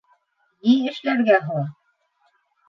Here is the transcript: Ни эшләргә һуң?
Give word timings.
Ни 0.67 0.73
эшләргә 0.91 1.37
һуң? 1.51 1.69